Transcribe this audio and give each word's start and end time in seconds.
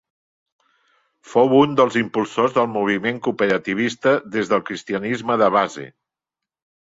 Fou 1.33 1.51
un 1.57 1.75
dels 1.79 1.97
impulsors 2.01 2.55
del 2.55 2.69
moviment 2.77 3.19
cooperativista 3.27 4.15
des 4.37 4.51
del 4.55 4.65
cristianisme 4.71 5.39
de 5.45 5.51
base. 5.59 5.87